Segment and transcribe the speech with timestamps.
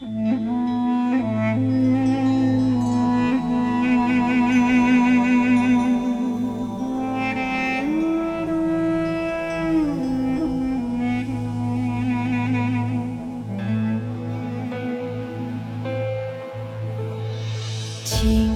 [0.00, 0.08] 秦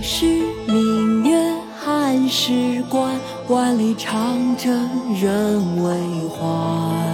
[0.03, 0.25] 时
[0.67, 3.15] 明月汉时关，
[3.49, 4.89] 万里长征
[5.21, 7.14] 人未还。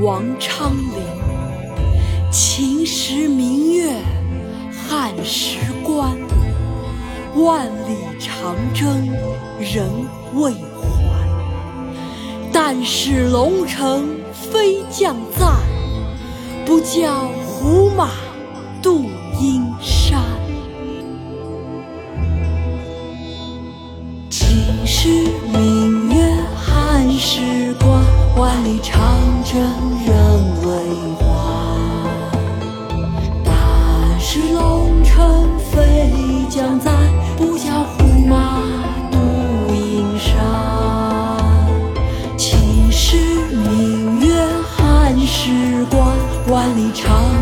[0.00, 2.30] 王昌龄。
[2.30, 3.92] 秦时明月
[4.72, 6.16] 汉时关，
[7.36, 9.08] 万里长征
[9.58, 9.90] 人
[10.34, 10.60] 未还。
[12.52, 15.46] 但使龙城飞将在，
[16.64, 18.08] 不教胡马
[18.80, 19.04] 度
[19.38, 20.22] 阴山。
[24.30, 24.48] 秦
[24.86, 25.08] 时
[25.52, 26.22] 明月
[26.56, 28.02] 汉时关，
[28.38, 28.98] 万里长
[46.50, 47.39] 万里长。